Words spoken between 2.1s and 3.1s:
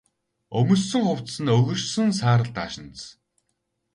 саарал даашинз.